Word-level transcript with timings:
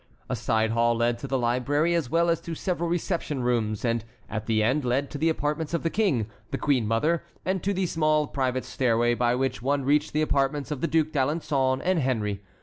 A 0.31 0.35
side 0.35 0.71
hall 0.71 0.95
led 0.95 1.19
to 1.19 1.27
the 1.27 1.37
library 1.37 1.93
as 1.93 2.09
well 2.09 2.31
as 2.31 2.41
to 2.41 2.55
several 2.55 2.89
reception 2.89 3.43
rooms, 3.43 3.85
and 3.85 4.03
at 4.27 4.47
the 4.47 4.63
end 4.63 4.83
led 4.83 5.11
to 5.11 5.19
the 5.19 5.29
apartments 5.29 5.75
of 5.75 5.83
the 5.83 5.91
King, 5.91 6.25
the 6.49 6.57
queen 6.57 6.87
mother, 6.87 7.23
and 7.45 7.61
to 7.61 7.71
the 7.71 7.85
small 7.85 8.25
private 8.25 8.65
stairway 8.65 9.13
by 9.13 9.35
which 9.35 9.61
one 9.61 9.85
reached 9.85 10.11
the 10.13 10.23
apartments 10.23 10.71
of 10.71 10.81
the 10.81 10.87
Duc 10.87 11.09
d'Alençon 11.09 11.81
and 11.83 11.99
Henry. 11.99 12.41